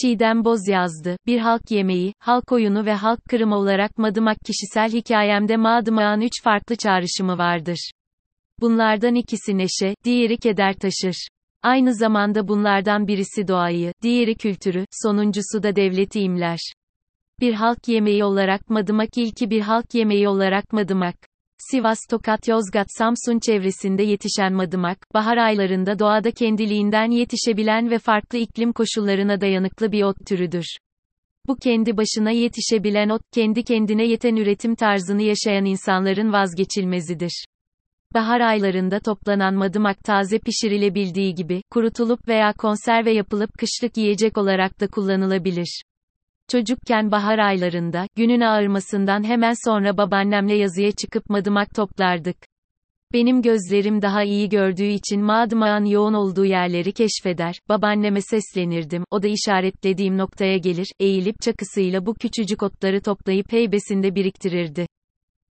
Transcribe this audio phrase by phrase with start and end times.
[0.00, 1.16] Çiğdem Boz yazdı.
[1.26, 6.76] Bir halk yemeği, halk oyunu ve halk kırımı olarak madımak kişisel hikayemde madımağın üç farklı
[6.76, 7.90] çağrışımı vardır.
[8.60, 11.28] Bunlardan ikisi neşe, diğeri keder taşır.
[11.62, 16.58] Aynı zamanda bunlardan birisi doğayı, diğeri kültürü, sonuncusu da devleti imler.
[17.40, 21.29] Bir halk yemeği olarak madımak ilki bir halk yemeği olarak madımak.
[21.70, 28.72] Sivas, Tokat, Yozgat, Samsun çevresinde yetişen madımak, bahar aylarında doğada kendiliğinden yetişebilen ve farklı iklim
[28.72, 30.64] koşullarına dayanıklı bir ot türüdür.
[31.46, 37.44] Bu kendi başına yetişebilen ot, kendi kendine yeten üretim tarzını yaşayan insanların vazgeçilmezidir.
[38.14, 44.86] Bahar aylarında toplanan madımak taze pişirilebildiği gibi, kurutulup veya konserve yapılıp kışlık yiyecek olarak da
[44.86, 45.82] kullanılabilir.
[46.52, 52.36] Çocukken bahar aylarında, günün ağırmasından hemen sonra babaannemle yazıya çıkıp madımak toplardık.
[53.12, 59.28] Benim gözlerim daha iyi gördüğü için madımağın yoğun olduğu yerleri keşfeder, babaanneme seslenirdim, o da
[59.28, 64.86] işaretlediğim noktaya gelir, eğilip çakısıyla bu küçücük otları toplayıp heybesinde biriktirirdi.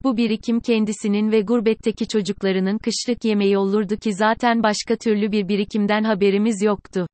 [0.03, 6.05] Bu birikim kendisinin ve gurbetteki çocuklarının kışlık yemeği olurdu ki zaten başka türlü bir birikimden
[6.05, 7.06] haberimiz yoktu.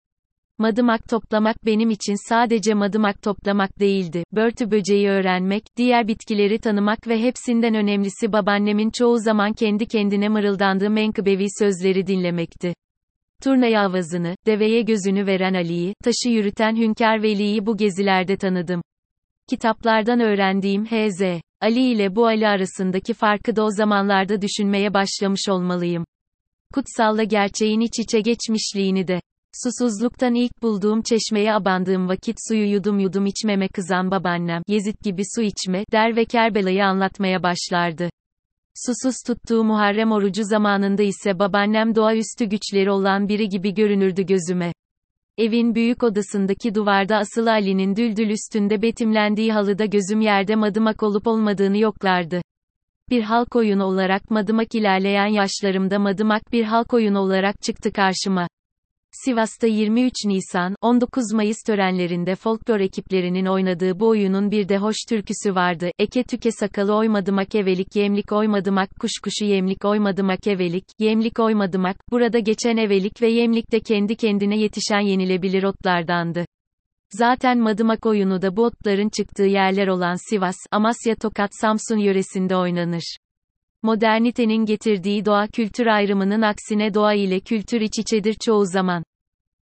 [0.59, 4.25] Madımak toplamak benim için sadece madımak toplamak değildi.
[4.33, 10.91] Börtü böceği öğrenmek, diğer bitkileri tanımak ve hepsinden önemlisi babaannemin çoğu zaman kendi kendine mırıldandığı
[10.91, 12.75] menkıbevi sözleri dinlemekti.
[13.43, 18.83] Turna avazını, deveye gözünü veren Ali'yi, taşı yürüten Hünkar Veli'yi bu gezilerde tanıdım.
[19.49, 21.23] Kitaplardan öğrendiğim H.Z.
[21.61, 26.05] Ali ile bu Ali arasındaki farkı da o zamanlarda düşünmeye başlamış olmalıyım.
[26.75, 29.21] Kutsalla gerçeğin iç içe geçmişliğini de.
[29.63, 35.43] Susuzluktan ilk bulduğum çeşmeye abandığım vakit suyu yudum yudum içmeme kızan babaannem, Yezid gibi su
[35.43, 38.11] içme, der ve Kerbela'yı anlatmaya başlardı.
[38.87, 44.73] Susuz tuttuğu Muharrem orucu zamanında ise babaannem doğaüstü güçleri olan biri gibi görünürdü gözüme.
[45.39, 51.79] Evin büyük odasındaki duvarda asılı Ali'nin düldül üstünde betimlendiği halıda gözüm yerde madımak olup olmadığını
[51.79, 52.41] yoklardı.
[53.11, 58.49] Bir halk oyunu olarak madımak ilerleyen yaşlarımda madımak bir halk oyunu olarak çıktı karşıma.
[59.23, 65.55] Sivas'ta 23 Nisan, 19 Mayıs törenlerinde folklor ekiplerinin oynadığı bu oyunun bir de hoş türküsü
[65.55, 65.91] vardı.
[65.99, 72.77] Eke tüke sakalı oymadımak evelik yemlik oymadımak kuşkuşu yemlik oymadımak evelik, yemlik oymadımak, burada geçen
[72.77, 76.45] evelik ve yemlik de kendi kendine yetişen yenilebilir otlardandı.
[77.11, 83.17] Zaten madımak oyunu da bu otların çıktığı yerler olan Sivas, Amasya Tokat Samsun yöresinde oynanır.
[83.85, 89.05] Modernitenin getirdiği doğa kültür ayrımının aksine doğa ile kültür iç içedir çoğu zaman.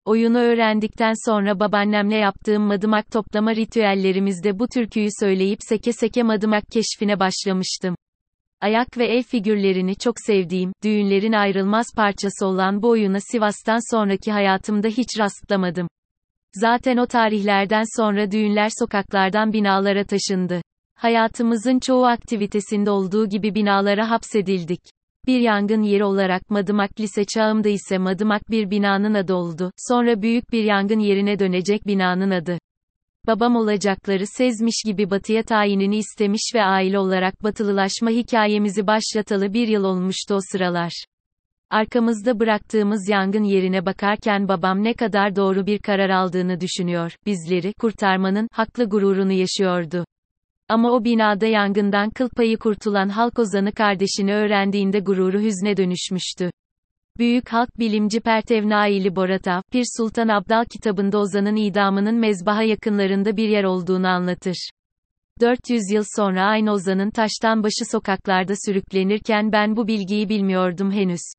[0.05, 7.19] Oyunu öğrendikten sonra babaannemle yaptığım madımak toplama ritüellerimizde bu türküyü söyleyip seke seke madımak keşfine
[7.19, 7.95] başlamıştım.
[8.61, 14.87] Ayak ve el figürlerini çok sevdiğim, düğünlerin ayrılmaz parçası olan bu oyuna Sivas'tan sonraki hayatımda
[14.87, 15.87] hiç rastlamadım.
[16.53, 20.61] Zaten o tarihlerden sonra düğünler sokaklardan binalara taşındı.
[21.01, 24.81] Hayatımızın çoğu aktivitesinde olduğu gibi binalara hapsedildik.
[25.28, 30.51] Bir yangın yeri olarak Madımak lise çağımda ise Madımak bir binanın adı oldu, sonra büyük
[30.51, 32.57] bir yangın yerine dönecek binanın adı.
[33.28, 39.84] Babam olacakları sezmiş gibi batıya tayinini istemiş ve aile olarak batılılaşma hikayemizi başlatalı bir yıl
[39.84, 41.06] olmuştu o sıralar.
[41.69, 48.47] Arkamızda bıraktığımız yangın yerine bakarken babam ne kadar doğru bir karar aldığını düşünüyor, bizleri kurtarmanın
[48.51, 50.06] haklı gururunu yaşıyordu.
[50.71, 56.51] Ama o binada yangından kıl payı kurtulan halk ozanı kardeşini öğrendiğinde gururu hüzne dönüşmüştü.
[57.17, 63.49] Büyük halk bilimci Pertev Naili Borata, Pir Sultan Abdal kitabında ozanın idamının mezbaha yakınlarında bir
[63.49, 64.69] yer olduğunu anlatır.
[65.41, 71.33] 400 yıl sonra aynı ozanın taştan başı sokaklarda sürüklenirken ben bu bilgiyi bilmiyordum henüz.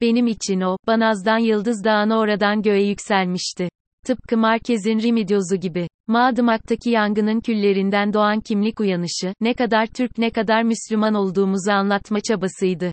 [0.00, 3.68] Benim için o, Banaz'dan Yıldız Dağı'na oradan göğe yükselmişti.
[4.06, 5.88] Tıpkı Marquez'in Remidiozu gibi.
[6.10, 12.92] Madımak'taki yangının küllerinden doğan kimlik uyanışı, ne kadar Türk ne kadar Müslüman olduğumuzu anlatma çabasıydı.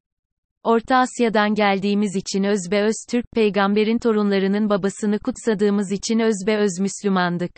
[0.63, 7.51] Orta Asya'dan geldiğimiz için özbe öz Türk, peygamberin torunlarının babasını kutsadığımız için özbe öz Müslümandık.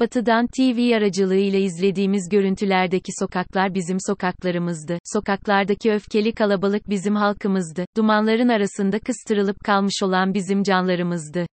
[0.00, 4.98] Batıdan TV aracılığıyla izlediğimiz görüntülerdeki sokaklar bizim sokaklarımızdı.
[5.04, 7.84] Sokaklardaki öfkeli kalabalık bizim halkımızdı.
[7.96, 11.46] Dumanların arasında kıstırılıp kalmış olan bizim canlarımızdı.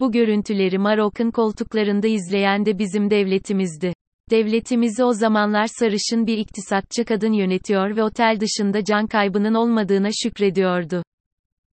[0.00, 3.92] Bu görüntüleri Marok'un koltuklarında izleyen de bizim devletimizdi.
[4.30, 11.02] Devletimizi o zamanlar sarışın bir iktisatçı kadın yönetiyor ve otel dışında can kaybının olmadığına şükrediyordu.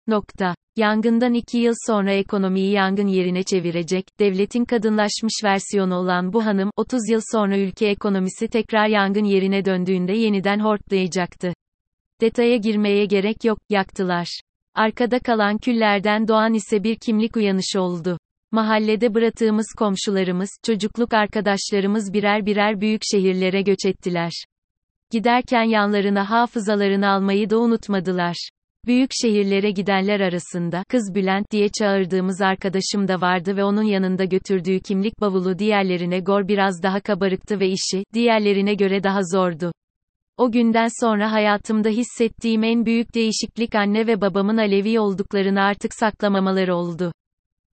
[0.06, 0.54] Nokta.
[0.76, 7.00] Yangından iki yıl sonra ekonomiyi yangın yerine çevirecek, devletin kadınlaşmış versiyonu olan bu hanım, 30
[7.10, 11.52] yıl sonra ülke ekonomisi tekrar yangın yerine döndüğünde yeniden hortlayacaktı.
[12.20, 14.40] Detaya girmeye gerek yok, yaktılar.
[14.78, 18.18] Arkada kalan küllerden doğan ise bir kimlik uyanışı oldu.
[18.52, 24.30] Mahallede bıraktığımız komşularımız, çocukluk arkadaşlarımız birer birer büyük şehirlere göç ettiler.
[25.10, 28.48] Giderken yanlarına hafızalarını almayı da unutmadılar.
[28.86, 34.80] Büyük şehirlere gidenler arasında, kız Bülent diye çağırdığımız arkadaşım da vardı ve onun yanında götürdüğü
[34.80, 39.72] kimlik bavulu diğerlerine gor biraz daha kabarıktı ve işi, diğerlerine göre daha zordu.
[40.38, 46.74] O günden sonra hayatımda hissettiğim en büyük değişiklik anne ve babamın Alevi olduklarını artık saklamamaları
[46.74, 47.12] oldu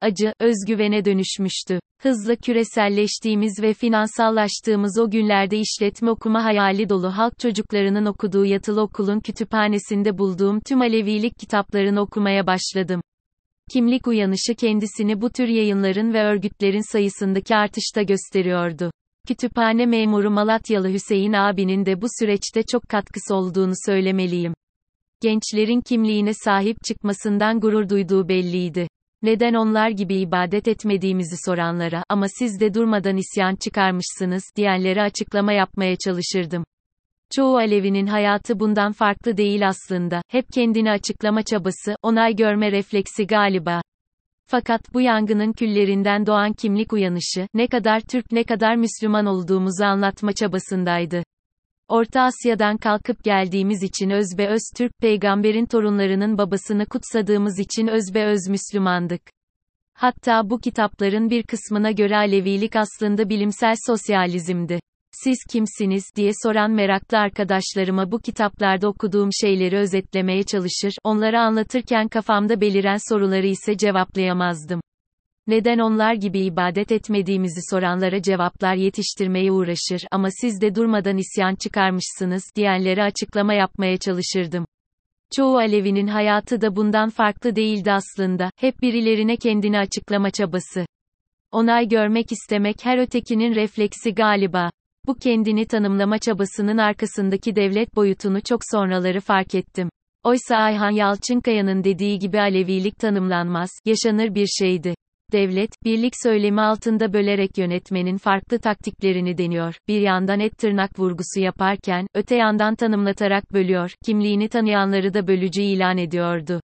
[0.02, 1.80] acı, özgüvene dönüşmüştü.
[2.02, 9.20] Hızla küreselleştiğimiz ve finansallaştığımız o günlerde işletme okuma hayali dolu halk çocuklarının okuduğu yatılı okulun
[9.20, 13.00] kütüphanesinde bulduğum tüm Alevilik kitaplarını okumaya başladım.
[13.72, 18.90] Kimlik uyanışı kendisini bu tür yayınların ve örgütlerin sayısındaki artışta gösteriyordu.
[19.28, 24.54] Kütüphane memuru Malatyalı Hüseyin abinin de bu süreçte çok katkısı olduğunu söylemeliyim.
[25.20, 28.88] Gençlerin kimliğine sahip çıkmasından gurur duyduğu belliydi.
[29.22, 35.96] Neden onlar gibi ibadet etmediğimizi soranlara, ama siz de durmadan isyan çıkarmışsınız, diyenlere açıklama yapmaya
[35.96, 36.64] çalışırdım.
[37.36, 43.82] Çoğu Alevi'nin hayatı bundan farklı değil aslında, hep kendini açıklama çabası, onay görme refleksi galiba.
[44.46, 50.32] Fakat bu yangının küllerinden doğan kimlik uyanışı, ne kadar Türk ne kadar Müslüman olduğumuzu anlatma
[50.32, 51.22] çabasındaydı.
[51.88, 58.48] Orta Asya'dan kalkıp geldiğimiz için özbe öz Türk peygamberin torunlarının babasını kutsadığımız için özbe öz
[58.48, 59.22] Müslümandık.
[59.94, 64.80] Hatta bu kitapların bir kısmına göre Alevilik aslında bilimsel sosyalizmdi.
[65.14, 72.60] Siz kimsiniz diye soran meraklı arkadaşlarıma bu kitaplarda okuduğum şeyleri özetlemeye çalışır, onlara anlatırken kafamda
[72.60, 74.80] beliren soruları ise cevaplayamazdım.
[75.46, 82.42] Neden onlar gibi ibadet etmediğimizi soranlara cevaplar yetiştirmeye uğraşır ama siz de durmadan isyan çıkarmışsınız
[82.56, 84.64] diyenlere açıklama yapmaya çalışırdım.
[85.36, 90.86] Çoğu Alevi'nin hayatı da bundan farklı değildi aslında, hep birilerine kendini açıklama çabası.
[91.50, 94.70] Onay görmek istemek her ötekinin refleksi galiba.
[95.06, 99.88] Bu kendini tanımlama çabasının arkasındaki devlet boyutunu çok sonraları fark ettim.
[100.25, 104.94] Oysa Ayhan Yalçınkaya'nın dediği gibi Alevilik tanımlanmaz, yaşanır bir şeydi
[105.32, 112.06] devlet, birlik söylemi altında bölerek yönetmenin farklı taktiklerini deniyor, bir yandan et tırnak vurgusu yaparken,
[112.14, 116.60] öte yandan tanımlatarak bölüyor, kimliğini tanıyanları da bölücü ilan ediyordu.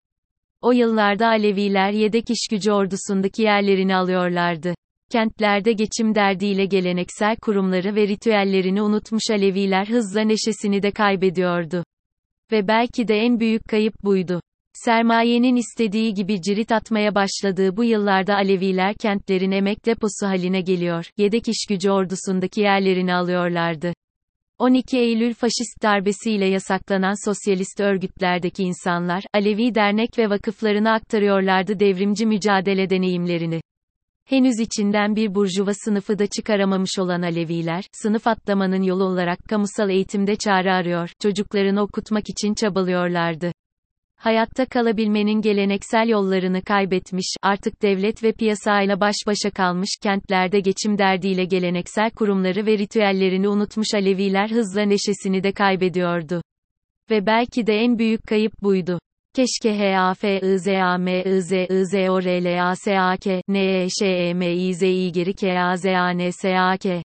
[0.62, 4.74] O yıllarda Aleviler yedek işgücü ordusundaki yerlerini alıyorlardı.
[5.10, 11.84] Kentlerde geçim derdiyle geleneksel kurumları ve ritüellerini unutmuş Aleviler hızla neşesini de kaybediyordu.
[12.52, 14.40] Ve belki de en büyük kayıp buydu.
[14.72, 21.48] Sermayenin istediği gibi cirit atmaya başladığı bu yıllarda Aleviler kentlerin emek deposu haline geliyor, yedek
[21.48, 23.92] işgücü ordusundaki yerlerini alıyorlardı.
[24.58, 32.90] 12 Eylül faşist darbesiyle yasaklanan sosyalist örgütlerdeki insanlar, Alevi dernek ve vakıflarına aktarıyorlardı devrimci mücadele
[32.90, 33.60] deneyimlerini.
[34.28, 40.36] Henüz içinden bir burjuva sınıfı da çıkaramamış olan Aleviler, sınıf atlamanın yolu olarak kamusal eğitimde
[40.36, 43.52] çare arıyor, çocuklarını okutmak için çabalıyorlardı
[44.18, 51.44] hayatta kalabilmenin geleneksel yollarını kaybetmiş, artık devlet ve piyasayla baş başa kalmış kentlerde geçim derdiyle
[51.44, 56.42] geleneksel kurumları ve ritüellerini unutmuş Aleviler hızla neşesini de kaybediyordu.
[57.10, 58.98] Ve belki de en büyük kayıp buydu.
[59.38, 62.70] Keşke H A F I Z A M I Z I Z O R L
[62.70, 65.76] A S A K N E Ş E M I Z I geri K A
[65.76, 67.02] Z A N S A K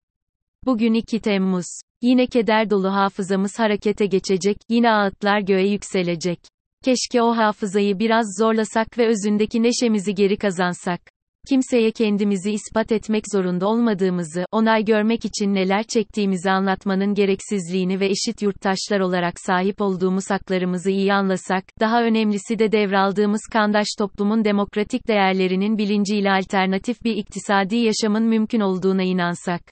[0.66, 1.66] Bugün 2 Temmuz.
[2.02, 6.38] Yine keder dolu hafızamız harekete geçecek, yine ağıtlar göğe yükselecek.
[6.84, 11.00] Keşke o hafızayı biraz zorlasak ve özündeki neşemizi geri kazansak.
[11.48, 18.42] Kimseye kendimizi ispat etmek zorunda olmadığımızı, onay görmek için neler çektiğimizi anlatmanın gereksizliğini ve eşit
[18.42, 25.78] yurttaşlar olarak sahip olduğumuz haklarımızı iyi anlasak, daha önemlisi de devraldığımız kandaş toplumun demokratik değerlerinin
[25.78, 29.62] bilinciyle alternatif bir iktisadi yaşamın mümkün olduğuna inansak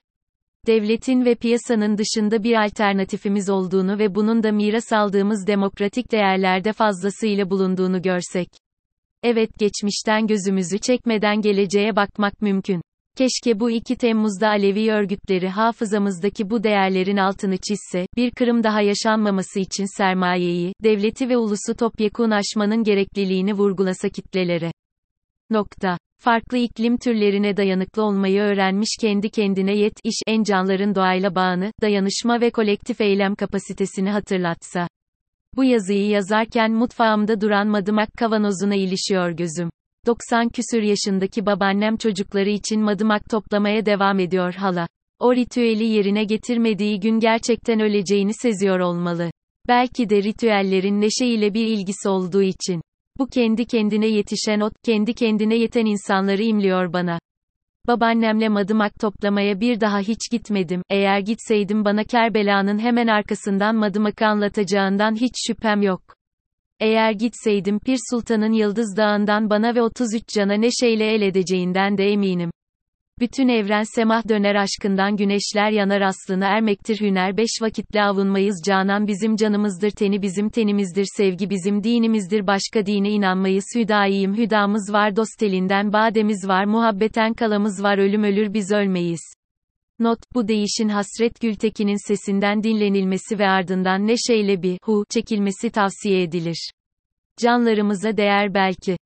[0.66, 7.50] devletin ve piyasanın dışında bir alternatifimiz olduğunu ve bunun da miras aldığımız demokratik değerlerde fazlasıyla
[7.50, 8.69] bulunduğunu görsek.
[9.22, 12.82] Evet geçmişten gözümüzü çekmeden geleceğe bakmak mümkün.
[13.16, 19.60] Keşke bu 2 Temmuz'da Alevi örgütleri hafızamızdaki bu değerlerin altını çizse, bir kırım daha yaşanmaması
[19.60, 24.72] için sermayeyi, devleti ve ulusu topyekun aşmanın gerekliliğini vurgulasa kitlelere.
[25.50, 25.98] Nokta.
[26.22, 32.40] Farklı iklim türlerine dayanıklı olmayı öğrenmiş kendi kendine yet iş en canların doğayla bağını, dayanışma
[32.40, 34.88] ve kolektif eylem kapasitesini hatırlatsa.
[35.57, 39.71] Bu yazıyı yazarken mutfağımda duran madımak kavanozuna ilişiyor gözüm.
[40.07, 44.88] 90 küsür yaşındaki babaannem çocukları için madımak toplamaya devam ediyor hala.
[45.19, 49.30] O ritüeli yerine getirmediği gün gerçekten öleceğini seziyor olmalı.
[49.69, 52.83] Belki de ritüellerin neşe ile bir ilgisi olduğu için.
[53.19, 57.19] Bu kendi kendine yetişen ot, kendi kendine yeten insanları imliyor bana.
[57.87, 60.82] Babaannemle madımak toplamaya bir daha hiç gitmedim.
[60.90, 66.02] Eğer gitseydim bana Kerbela'nın hemen arkasından madımakı anlatacağından hiç şüphem yok.
[66.80, 72.50] Eğer gitseydim Pir Sultan'ın Yıldız Dağı'ndan bana ve 33 cana neşeyle el edeceğinden de eminim.
[73.20, 79.36] Bütün evren semah döner aşkından güneşler yanar aslına ermektir hüner beş vakitle avunmayız canan bizim
[79.36, 85.92] canımızdır teni bizim tenimizdir sevgi bizim dinimizdir başka dine inanmayız hüdayiyim hüdamız var dost elinden
[85.92, 89.20] bademiz var muhabbeten kalamız var ölüm ölür biz ölmeyiz.
[89.98, 96.70] Not, bu değişin Hasret Gültekin'in sesinden dinlenilmesi ve ardından neşeyle bir hu çekilmesi tavsiye edilir.
[97.42, 98.96] Canlarımıza değer belki.